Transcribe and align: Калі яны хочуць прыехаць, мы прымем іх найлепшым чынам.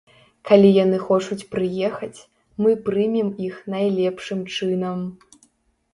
Калі 0.49 0.69
яны 0.83 0.97
хочуць 1.09 1.47
прыехаць, 1.53 2.19
мы 2.65 2.71
прымем 2.89 3.29
іх 3.49 3.61
найлепшым 3.75 4.41
чынам. 4.57 4.99